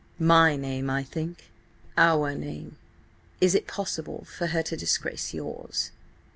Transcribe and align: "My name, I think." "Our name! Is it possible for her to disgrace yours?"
"My 0.17 0.55
name, 0.55 0.89
I 0.89 1.03
think." 1.03 1.51
"Our 1.95 2.33
name! 2.33 2.77
Is 3.39 3.53
it 3.53 3.67
possible 3.67 4.25
for 4.25 4.47
her 4.47 4.63
to 4.63 4.75
disgrace 4.75 5.31
yours?" 5.31 5.91